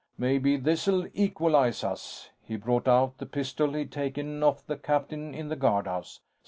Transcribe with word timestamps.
"Maybe 0.17 0.57
this'll 0.57 1.05
equalize 1.13 1.83
us." 1.83 2.31
He 2.43 2.55
brought 2.55 2.87
out 2.87 3.19
the 3.19 3.27
pistol 3.27 3.73
he'd 3.73 3.91
taken 3.91 4.41
off 4.41 4.65
the 4.65 4.75
captain 4.77 5.35
in 5.35 5.49
the 5.49 5.55
guardhouse. 5.55 6.21